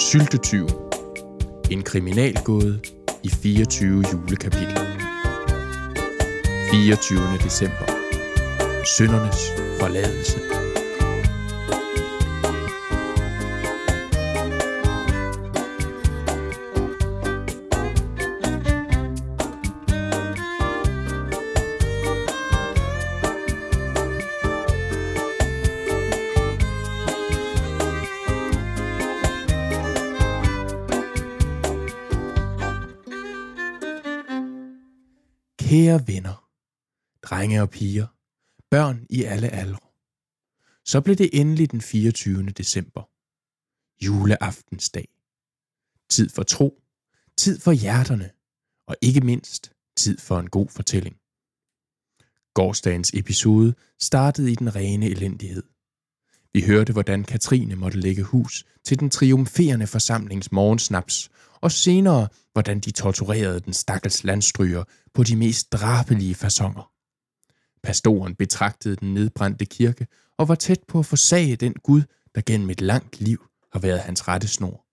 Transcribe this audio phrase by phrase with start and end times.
[0.00, 0.66] Syltetyv.
[1.70, 2.80] En kriminalgåde
[3.22, 4.86] i 24 julekapitler.
[6.70, 7.20] 24.
[7.44, 7.86] december.
[8.96, 10.38] Søndernes forladelse.
[35.70, 36.48] Kære venner,
[37.22, 38.06] drenge og piger,
[38.70, 39.88] børn i alle aldre.
[40.84, 42.50] Så blev det endelig den 24.
[42.50, 43.02] december.
[44.04, 45.08] Juleaftensdag.
[46.08, 46.82] Tid for tro,
[47.36, 48.30] tid for hjerterne,
[48.86, 51.16] og ikke mindst tid for en god fortælling.
[52.54, 55.62] Gårdsdagens episode startede i den rene elendighed.
[56.52, 62.80] Vi hørte, hvordan Katrine måtte lægge hus til den triumferende forsamlings morgensnaps, og senere, hvordan
[62.80, 66.92] de torturerede den stakkels landstryger på de mest drabelige fasonger.
[67.82, 70.06] Pastoren betragtede den nedbrændte kirke
[70.38, 72.02] og var tæt på at forsage den Gud,
[72.34, 74.84] der gennem et langt liv har været hans rette snor.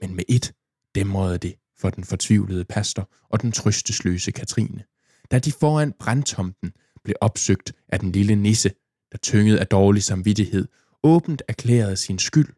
[0.00, 0.52] Men med et
[0.94, 4.84] dæmrede det for den fortvivlede pastor og den trøstesløse Katrine,
[5.30, 6.72] da de foran brandtomten
[7.04, 8.70] blev opsøgt af den lille nisse,
[9.12, 10.68] der tynget af dårlig samvittighed,
[11.02, 12.48] åbent erklærede sin skyld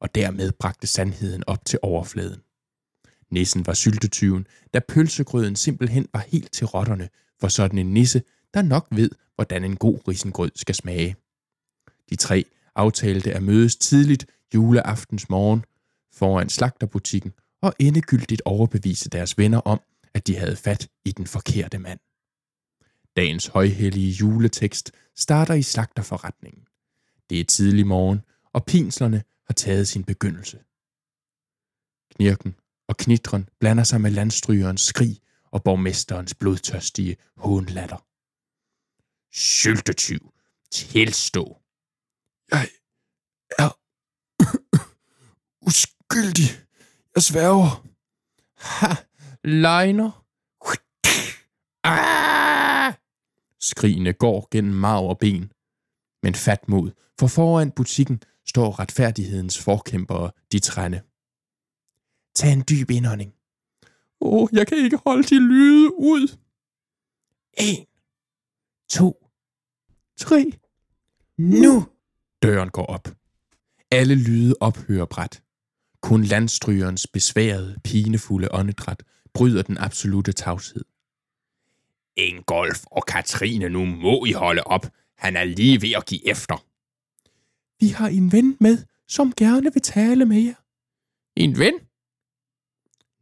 [0.00, 2.40] og dermed bragte sandheden op til overfladen.
[3.30, 7.08] Nissen var syltetyven, da pølsegrøden simpelthen var helt til rotterne
[7.40, 8.22] for sådan en nisse,
[8.54, 11.16] der nok ved, hvordan en god risengrød skal smage.
[12.10, 12.44] De tre
[12.74, 15.64] aftalte at mødes tidligt juleaftens morgen
[16.12, 19.80] foran slagterbutikken og endegyldigt overbevise deres venner om,
[20.14, 22.00] at de havde fat i den forkerte mand.
[23.16, 26.64] Dagens højhellige juletekst starter i slagterforretningen.
[27.30, 28.20] Det er tidlig morgen,
[28.52, 30.58] og pinslerne har taget sin begyndelse.
[32.14, 32.54] Knirken
[32.88, 38.06] og knitren blander sig med landstrygerens skrig og borgmesterens blodtørstige hånlatter.
[39.32, 40.32] Syltetyv,
[40.70, 41.60] tilstå.
[42.50, 42.68] Jeg
[43.58, 43.70] er
[45.68, 46.50] uskyldig.
[47.14, 47.86] Jeg sværger.
[48.56, 48.94] Ha,
[49.44, 50.24] løgner.
[51.84, 52.39] Ah!
[53.60, 55.52] Skrigene går gennem marv og ben.
[56.22, 56.90] Men fat mod,
[57.20, 61.00] for foran butikken står retfærdighedens forkæmpere, de trænde.
[62.34, 63.34] Tag en dyb indånding.
[64.20, 66.36] Åh, oh, jeg kan ikke holde de lyde ud.
[67.58, 67.86] En,
[68.90, 69.30] to,
[70.20, 70.52] Tre.
[71.38, 71.86] nu!
[72.42, 73.08] Døren går op.
[73.90, 75.42] Alle lyde ophører bræt.
[76.00, 79.02] Kun landstrygerens besværede, pinefulde åndedræt
[79.34, 80.84] bryder den absolute tavshed.
[82.16, 84.86] Ingolf og Katrine, nu må I holde op.
[85.16, 86.66] Han er lige ved at give efter.
[87.80, 88.78] Vi har en ven med,
[89.08, 90.54] som gerne vil tale med jer.
[91.36, 91.74] En ven?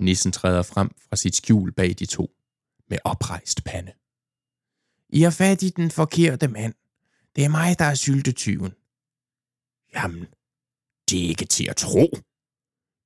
[0.00, 2.30] Nissen træder frem fra sit skjul bag de to,
[2.88, 3.92] med oprejst pande.
[5.08, 6.74] I har fat i den forkerte mand.
[7.36, 8.72] Det er mig, der er syltetyven.
[9.94, 10.26] Jamen,
[11.10, 12.10] det er ikke til at tro.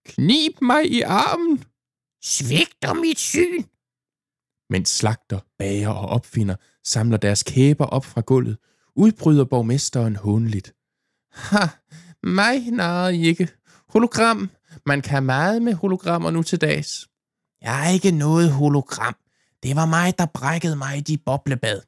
[0.04, 1.65] Knib mig i armen.
[2.22, 3.65] Svigter mit syn.
[4.72, 8.56] Mens slagter, bager og opfinder samler deres kæber op fra gulvet,
[8.97, 10.75] udbryder borgmesteren hånligt.
[11.33, 11.66] Ha,
[12.22, 13.49] mig narrede I ikke.
[13.88, 14.50] Hologram.
[14.87, 17.09] Man kan meget med hologrammer nu til dags.
[17.62, 19.16] Jeg er ikke noget hologram.
[19.62, 21.81] Det var mig, der brækkede mig i de boblebad.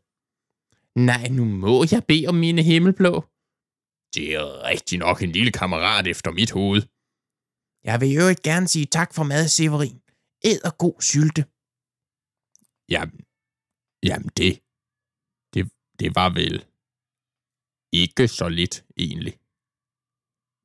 [0.97, 3.25] Nej, nu må jeg bede om mine himmelblå.
[4.15, 6.83] Det er rigtig nok en lille kammerat efter mit hoved.
[7.85, 10.01] Jeg vil jo ikke gerne sige tak for mad, Severin.
[10.45, 11.45] Æd og god sylte.
[12.89, 13.21] Jamen,
[14.03, 14.63] jamen det,
[15.55, 16.65] det, det var vel
[17.93, 19.39] ikke så lidt egentlig.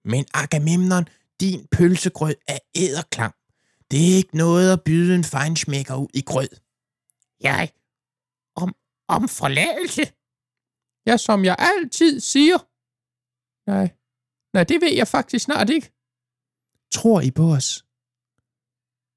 [0.06, 1.06] Men Agamemnon,
[1.40, 3.34] din pølsegrød er æderklam.
[3.92, 6.50] Det er ikke noget at byde en fejnsmækker ud i grød.
[7.40, 7.72] Jeg?
[8.56, 8.76] Om,
[9.08, 10.04] om forladelse?
[11.06, 12.58] Ja, som jeg altid siger.
[13.72, 13.88] Nej,
[14.54, 15.92] nej, det ved jeg faktisk snart ikke.
[16.92, 17.86] Tror I på os?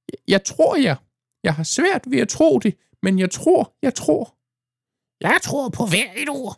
[0.08, 0.96] Jeg, jeg tror jer.
[1.43, 4.25] Jeg har svært ved at tro det, men jeg tror, jeg tror.
[5.28, 6.54] Jeg tror på hver et ord.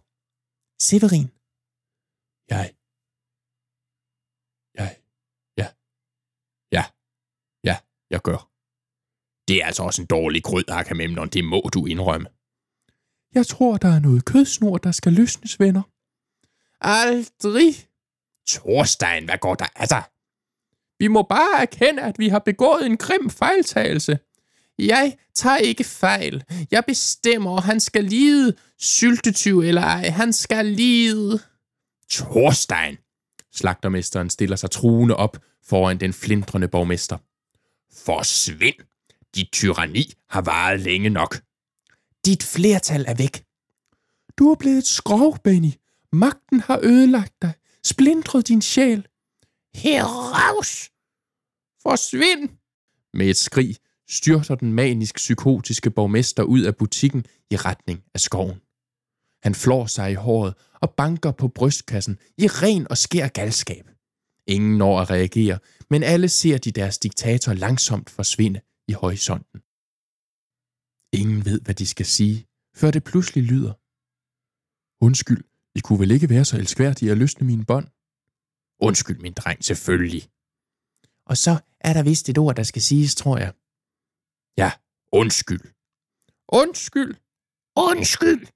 [0.88, 1.28] Severin.
[2.54, 2.66] Jeg.
[4.80, 4.90] Jeg.
[5.60, 5.68] Ja.
[6.76, 6.84] Ja.
[7.68, 7.76] Ja,
[8.10, 8.40] jeg gør.
[9.48, 11.28] Det er altså også en dårlig grød, Agamemnon.
[11.28, 12.28] Det må du indrømme.
[13.34, 15.82] Jeg tror, der er noget kødsnor, der skal løsnes, venner.
[16.80, 17.74] Aldrig.
[18.48, 20.04] Thorstein, hvad går der af dig?
[20.98, 24.18] Vi må bare erkende, at vi har begået en grim fejltagelse.
[24.78, 26.44] Jeg tager ikke fejl.
[26.70, 28.56] Jeg bestemmer, han skal lide.
[28.78, 31.38] Syltetyv eller ej, han skal lide.
[32.10, 32.96] Thorstein,
[33.54, 37.18] Slagtermesteren stiller sig truende op foran den flindrende borgmester.
[38.04, 38.74] Forsvind!
[39.34, 41.40] Dit tyranni har varet længe nok.
[42.24, 43.44] Dit flertal er væk.
[44.38, 45.72] Du er blevet et skrov, Benny.
[46.12, 47.52] Magten har ødelagt dig,
[47.84, 49.06] splindret din sjæl.
[49.74, 50.90] Heraus!
[51.82, 52.48] Forsvind!
[53.14, 53.76] Med et skrig
[54.08, 58.60] styrter den manisk-psykotiske borgmester ud af butikken i retning af skoven.
[59.42, 63.90] Han flår sig i håret og banker på brystkassen i ren og skær galskab.
[64.46, 65.58] Ingen når at reagere,
[65.90, 69.60] men alle ser de deres diktator langsomt forsvinde i horisonten.
[71.20, 72.46] Ingen ved, hvad de skal sige,
[72.76, 73.72] før det pludselig lyder.
[75.04, 77.88] Undskyld, I kunne vel ikke være så elskværdige at løsne mine bånd?
[78.80, 80.22] Undskyld, min dreng, selvfølgelig.
[81.26, 83.52] Og så er der vist et ord, der skal siges, tror jeg.
[84.58, 84.72] Ja,
[85.12, 85.60] undskyld.
[86.48, 87.14] Undskyld.
[87.76, 88.46] Undskyld.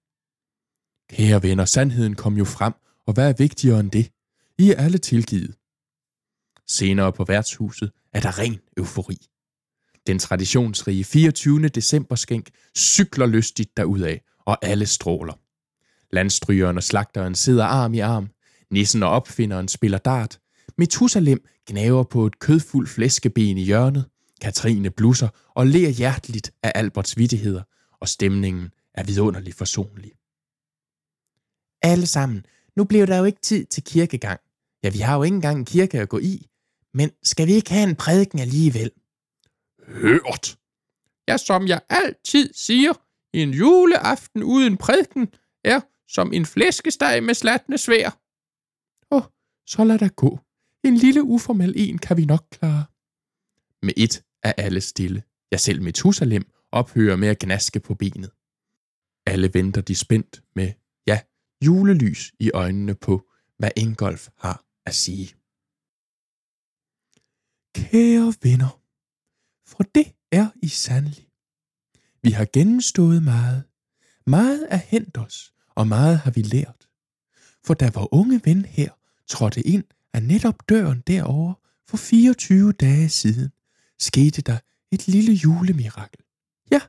[1.10, 2.72] Kære venner, sandheden kom jo frem,
[3.06, 4.12] og hvad er vigtigere end det?
[4.58, 5.54] I er alle tilgivet.
[6.66, 9.16] Senere på værtshuset er der ren eufori.
[10.06, 11.68] Den traditionsrige 24.
[11.68, 14.16] december skænk cykler lystigt derudad,
[14.46, 15.34] og alle stråler.
[16.14, 18.28] Landstrygeren og slagteren sidder arm i arm.
[18.70, 20.40] Nissen og opfinderen spiller dart.
[20.78, 24.04] Methusalem gnaver på et kødfuldt flæskeben i hjørnet.
[24.40, 27.62] Katrine blusser og ler hjerteligt af Alberts vittigheder,
[28.00, 30.12] og stemningen er vidunderligt forsonlig.
[31.82, 32.46] Alle sammen,
[32.76, 34.40] nu bliver der jo ikke tid til kirkegang.
[34.82, 36.46] Ja, vi har jo ikke engang en kirke at gå i.
[36.94, 38.90] Men skal vi ikke have en prædiken alligevel?
[39.86, 40.58] Hørt!
[41.28, 42.92] Ja, som jeg altid siger,
[43.32, 45.28] en juleaften uden prædiken
[45.64, 48.18] er som en flæskesteg med slatne svær.
[49.10, 49.22] Åh, oh,
[49.66, 50.38] så lad der gå.
[50.84, 52.84] En lille uformel en kan vi nok klare.
[53.82, 55.22] Med et er alle stille.
[55.50, 58.30] Jeg selv Methusalem ophører med at gnaske på benet.
[59.26, 60.72] Alle venter de spændt med,
[61.06, 61.20] ja,
[61.64, 65.34] julelys i øjnene på, hvad Ingolf har at sige.
[67.74, 68.82] Kære venner,
[69.66, 71.28] for det er I sandelig.
[72.22, 73.64] Vi har gennemstået meget.
[74.26, 76.88] Meget er hent os, og meget har vi lært.
[77.64, 78.90] For da vor unge ven her
[79.26, 81.54] trådte ind af netop døren derovre
[81.88, 83.50] for 24 dage siden,
[83.98, 84.58] skete der
[84.92, 86.20] et lille julemirakel.
[86.70, 86.80] Ja,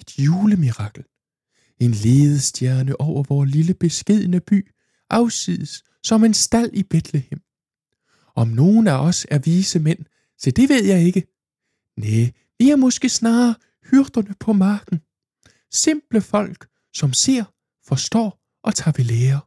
[0.00, 1.04] et julemirakel.
[1.80, 4.70] En ledestjerne over vores lille beskedne by,
[5.10, 7.40] afsides som en stald i Bethlehem.
[8.34, 9.98] Om nogen af os er vise mænd,
[10.38, 11.26] så det ved jeg ikke.
[11.96, 13.54] Nej, vi er måske snarere
[13.90, 15.00] hyrderne på marken.
[15.72, 17.44] Simple folk, som ser,
[17.88, 19.40] forstår og tager ved lære.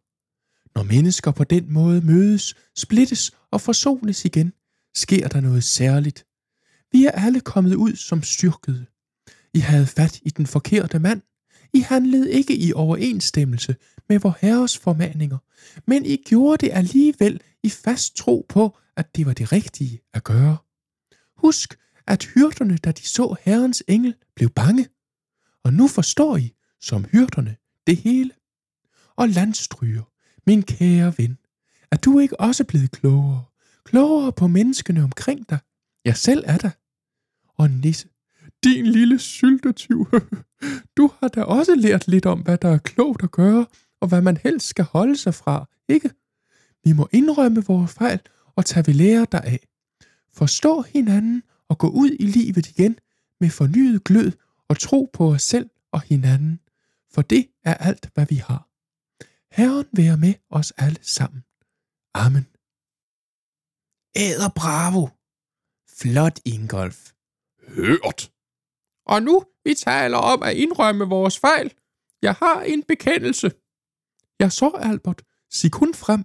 [0.76, 4.54] Når mennesker på den måde mødes, splittes og forsones igen,
[4.96, 6.26] sker der noget særligt.
[6.92, 8.86] Vi er alle kommet ud som styrkede.
[9.54, 11.22] I havde fat i den forkerte mand.
[11.74, 13.76] I handlede ikke i overensstemmelse
[14.10, 15.38] med vor herres formaninger,
[15.88, 20.24] men I gjorde det alligevel i fast tro på, at det var det rigtige at
[20.24, 20.58] gøre.
[21.38, 21.78] Husk,
[22.08, 24.88] at hyrderne, da de så herrens engel, blev bange.
[25.64, 27.56] Og nu forstår I, som hyrderne,
[27.88, 28.32] det hele.
[29.16, 30.04] Og landstryger,
[30.48, 31.38] min kære ven,
[31.92, 33.44] er du ikke også blevet klogere?
[33.86, 35.60] Klogere på menneskene omkring dig?
[36.06, 36.70] Jeg selv er der.
[37.62, 38.08] Og Nisse,
[38.64, 40.08] din lille syltetyv,
[40.98, 43.66] du har da også lært lidt om, hvad der er klogt at gøre,
[44.02, 46.10] og hvad man helst skal holde sig fra, ikke?
[46.84, 48.20] Vi må indrømme vores fejl
[48.56, 49.66] og tage ved lære deraf.
[50.34, 52.96] Forstå hinanden og gå ud i livet igen
[53.40, 54.32] med fornyet glød
[54.70, 56.60] og tro på os selv og hinanden,
[57.14, 58.70] for det er alt, hvad vi har.
[59.52, 61.44] Herren være med os alle sammen.
[62.14, 62.48] Amen.
[64.16, 65.08] Æder bravo.
[66.00, 67.12] Flot, Ingolf.
[67.76, 68.32] Hørt.
[69.06, 71.74] Og nu vi taler om at indrømme vores fejl.
[72.22, 73.52] Jeg har en bekendelse.
[74.40, 75.22] Jeg så, Albert.
[75.52, 76.24] Sig kun frem.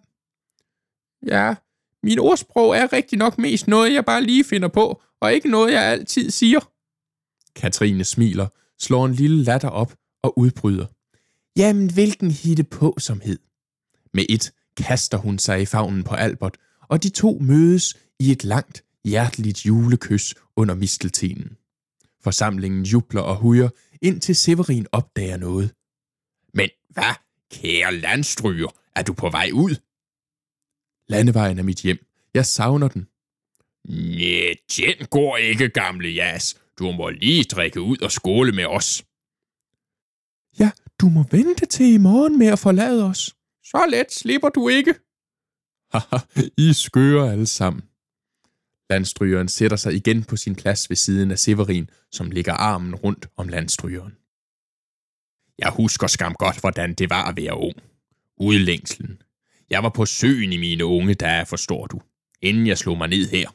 [1.27, 1.55] Ja,
[2.03, 5.73] min ordsprog er rigtig nok mest noget, jeg bare lige finder på, og ikke noget,
[5.73, 6.61] jeg altid siger.
[7.57, 8.49] Katrine smiler,
[8.79, 10.87] slår en lille latter op og udbryder.
[11.57, 13.39] Jamen, hvilken hitte på som hed.
[14.15, 16.57] Med et kaster hun sig i favnen på Albert,
[16.89, 21.57] og de to mødes i et langt, hjerteligt julekys under misteltenen.
[22.25, 23.69] Forsamlingen jubler og hujer,
[24.03, 25.75] indtil Severin opdager noget.
[26.55, 27.15] Men hvad,
[27.51, 29.75] kære landstryger, er du på vej ud?
[31.09, 32.07] Landevejen er mit hjem.
[32.35, 33.09] Jeg savner den.
[33.89, 36.59] Næh, den går ikke, gamle jas.
[36.79, 39.05] Du må lige drikke ud og skåle med os.
[40.59, 40.71] Ja,
[41.01, 43.37] du må vente til i morgen med at forlade os.
[43.65, 44.95] Så let slipper du ikke.
[45.93, 46.19] Haha,
[46.59, 47.83] I skører alle sammen.
[48.91, 53.29] Landstrygeren sætter sig igen på sin plads ved siden af Severin, som ligger armen rundt
[53.37, 54.13] om landstrygeren.
[55.59, 57.77] Jeg husker skam godt, hvordan det var at være ung.
[58.37, 59.23] Udlængslen.
[59.71, 62.01] Jeg var på søen i mine unge dage, forstår du,
[62.43, 63.51] inden jeg slog mig ned her.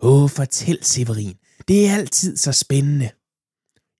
[0.00, 1.34] Åh, fortæl, Severin.
[1.68, 3.10] Det er altid så spændende.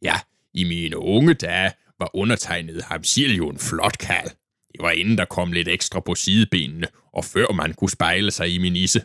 [0.03, 0.21] Ja,
[0.55, 4.31] i mine unge dage var undertegnet Hamsil jo en flot kald.
[4.73, 8.55] Det var inden der kom lidt ekstra på sidebenene, og før man kunne spejle sig
[8.55, 9.03] i min isse.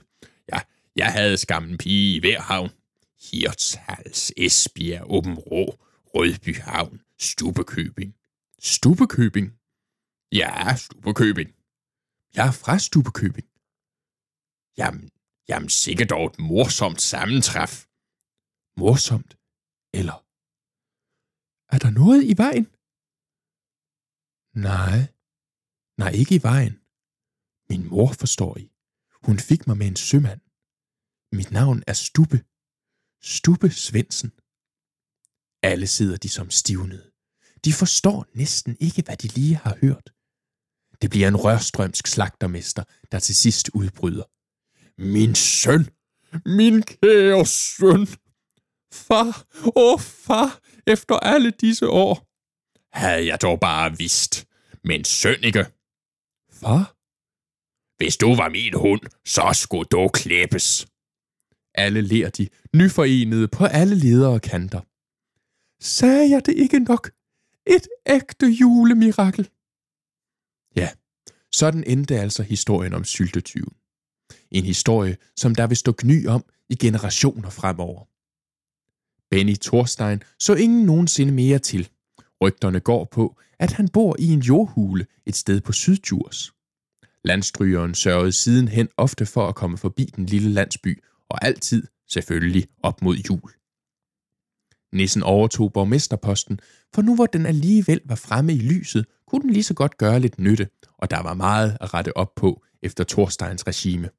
[0.95, 2.69] Ja, jeg havde skammen pige i hver havn.
[3.31, 5.63] Hirtshals, Esbjerg, Åben Rå,
[6.15, 8.15] Rødby Havn, Stubekøbing.
[8.60, 9.48] Stubekøbing?
[10.31, 11.50] Ja, Stubekøbing.
[12.36, 13.48] Jeg er fra Stubekøbing.
[14.77, 15.12] Jamen,
[15.50, 17.86] jamen sikkert dog et morsomt sammentræf.
[18.77, 19.38] Morsomt?
[19.93, 20.17] Eller?
[21.74, 22.65] Er der noget i vejen?
[24.69, 25.00] Nej.
[25.98, 26.75] Nej, ikke i vejen.
[27.69, 28.71] Min mor forstår I.
[29.25, 30.41] Hun fik mig med en sømand.
[31.31, 32.39] Mit navn er Stubbe.
[33.23, 34.31] Stubbe Svendsen.
[35.63, 37.11] Alle sidder de som stivnede.
[37.65, 40.09] De forstår næsten ikke, hvad de lige har hørt.
[41.01, 44.23] Det bliver en rørstrømsk slagtermester, der til sidst udbryder.
[45.01, 45.89] Min søn!
[46.45, 48.07] Min kære søn!
[48.93, 49.45] Far!
[49.65, 50.59] Åh, oh, far!
[50.88, 52.27] Efter alle disse år!
[52.97, 54.47] Havde jeg dog bare vidst.
[54.83, 55.65] Men søn ikke.
[56.51, 56.95] Far?
[57.97, 60.88] Hvis du var min hund, så skulle du klippes.
[61.75, 64.81] Alle ler de, nyforenede på alle ledere kanter.
[65.83, 67.11] Sagde jeg det ikke nok?
[67.67, 69.49] Et ægte julemirakel.
[70.75, 70.89] Ja,
[71.51, 73.73] sådan endte altså historien om syltetyven.
[74.51, 78.05] En historie, som der vil stå gny om i generationer fremover.
[79.29, 81.89] Benny Thorstein så ingen nogensinde mere til.
[82.41, 86.53] Rygterne går på, at han bor i en jordhule et sted på Sydjurs.
[87.23, 93.01] Landstrygeren sørgede sidenhen ofte for at komme forbi den lille landsby, og altid selvfølgelig op
[93.01, 93.51] mod jul.
[94.93, 96.59] Nissen overtog borgmesterposten,
[96.93, 100.19] for nu hvor den alligevel var fremme i lyset, kunne den lige så godt gøre
[100.19, 104.09] lidt nytte, og der var meget at rette op på efter Thorsteins regime.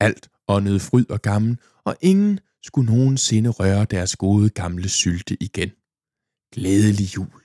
[0.00, 5.70] Alt åndede fryd og gammel, og ingen skulle nogensinde røre deres gode gamle sylte igen.
[6.52, 7.41] Glædelig jul.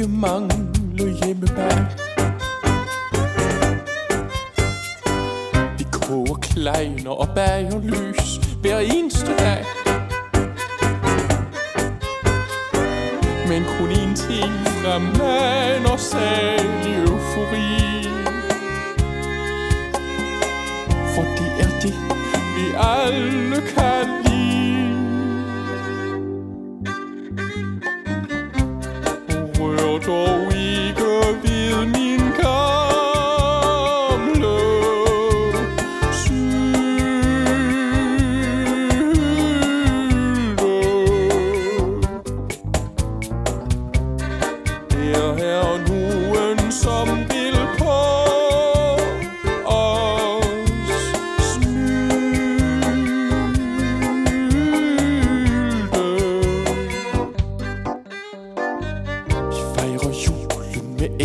[0.00, 1.78] Ikke mangle hjemmebær
[5.78, 9.64] Vi koger kleiner og bager lys hver eneste dag.
[13.48, 18.08] Men kun en ting fremmaner særlig eufori.
[21.14, 21.94] For det er det,
[22.56, 23.99] vi alle kan
[30.00, 30.99] 做一个。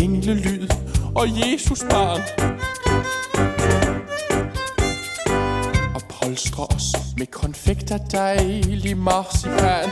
[0.06, 0.68] Englelyd
[1.14, 2.22] og Jesus barn.
[5.94, 9.88] Og polstre os med konfekt af dejlig marcipan.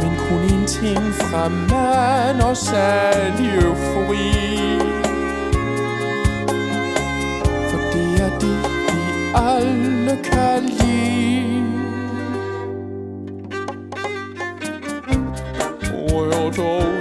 [0.00, 4.30] Men kun en ting fra mand og særlig eufori.
[7.70, 9.00] For det er det, vi
[9.34, 11.59] alle kan lide.
[16.52, 16.99] Toto.